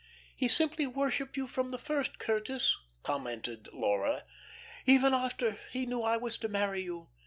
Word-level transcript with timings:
"He 0.35 0.47
simply 0.47 0.87
worshipped 0.87 1.37
you 1.37 1.45
from 1.45 1.69
the 1.69 1.77
first, 1.77 2.17
Curtis," 2.17 2.75
commented 3.03 3.69
Laura. 3.71 4.23
"Even 4.87 5.13
after 5.13 5.59
he 5.71 5.85
knew 5.85 6.01
I 6.01 6.17
was 6.17 6.39
to 6.39 6.47
marry 6.47 6.81
you. 6.81 7.09